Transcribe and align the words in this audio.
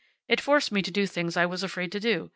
It 0.27 0.41
forced 0.41 0.71
me 0.71 0.81
to 0.81 0.89
do 0.89 1.05
things 1.05 1.37
I 1.37 1.45
was 1.45 1.61
afraid 1.61 1.91
to 1.91 1.99
do. 1.99 2.29